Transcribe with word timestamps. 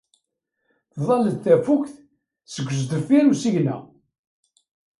Tḍall-d 0.93 1.35
tafukt 1.43 1.93
seg 2.53 2.67
sdeffir 2.79 3.25
usigna. 3.31 3.77